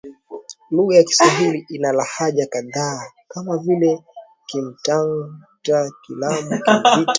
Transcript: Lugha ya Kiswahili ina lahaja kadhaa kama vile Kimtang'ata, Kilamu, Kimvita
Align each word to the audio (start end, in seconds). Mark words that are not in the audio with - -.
Lugha 0.71 0.95
ya 0.97 1.03
Kiswahili 1.03 1.65
ina 1.69 1.91
lahaja 1.93 2.47
kadhaa 2.47 3.11
kama 3.27 3.57
vile 3.57 4.03
Kimtang'ata, 4.45 5.89
Kilamu, 6.05 6.59
Kimvita 6.85 7.05